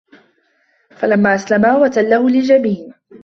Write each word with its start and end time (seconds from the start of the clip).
فَلَمّا 0.91 1.35
أَسلَما 1.35 1.77
وَتَلَّهُ 1.77 2.29
لِلجَبينِ 2.29 2.93